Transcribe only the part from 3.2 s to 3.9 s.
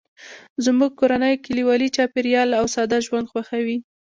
خوښوي